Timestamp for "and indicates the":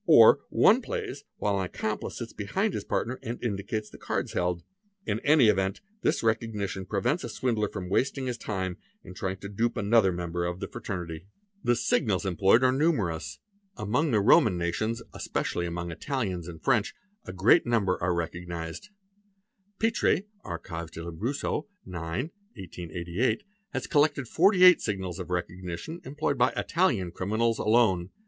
3.21-3.99